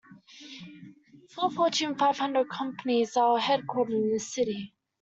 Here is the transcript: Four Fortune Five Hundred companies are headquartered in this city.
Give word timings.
Four 1.29 1.51
Fortune 1.51 1.93
Five 1.93 2.17
Hundred 2.17 2.49
companies 2.49 3.15
are 3.17 3.37
headquartered 3.37 3.91
in 3.91 4.09
this 4.11 4.33
city. 4.33 4.73